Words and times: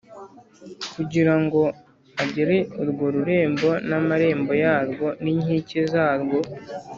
kugira 0.93 1.33
ngo 1.43 1.61
agere 2.23 2.57
urwo 2.81 3.05
rurembo 3.15 3.69
n’amarembo 3.89 4.51
yarwo 4.63 5.07
n’inkike 5.23 5.79
zarwo. 5.93 6.37